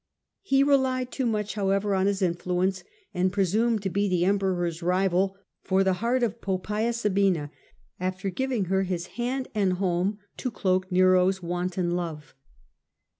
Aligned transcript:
He 0.41 0.63
relied 0.63 1.11
too 1.11 1.27
much, 1.27 1.53
however, 1.53 1.93
on 1.93 2.07
his 2.07 2.23
influence, 2.23 2.83
and 3.13 3.31
presumed 3.31 3.83
to 3.83 3.89
be 3.91 4.09
the 4.09 4.25
Emperor's 4.25 4.81
rival 4.81 5.37
for 5.61 5.83
the 5.83 5.93
heart 6.01 6.23
of 6.23 6.41
Poppaea 6.41 6.91
Sabina, 6.91 7.51
after 7.99 8.31
giving 8.31 8.65
her 8.65 8.81
his 8.81 9.05
hand 9.21 9.47
and 9.53 9.73
home 9.73 10.17
to 10.37 10.49
cloak 10.49 10.91
Nero's 10.91 11.43
wanton 11.43 11.91
love. 11.91 12.33